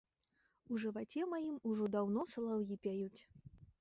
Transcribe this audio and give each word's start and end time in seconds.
У 0.75 0.77
жываце 0.83 1.27
маім 1.33 1.59
ужо 1.73 1.91
даўно 1.97 2.25
салаўі 2.33 2.79
пяюць. 2.87 3.21